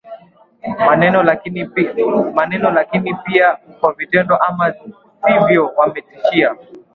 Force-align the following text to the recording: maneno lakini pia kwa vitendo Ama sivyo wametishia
maneno 2.35 2.73
lakini 2.73 3.13
pia 3.23 3.55
kwa 3.79 3.93
vitendo 3.93 4.35
Ama 4.37 4.73
sivyo 5.27 5.73
wametishia 5.77 6.55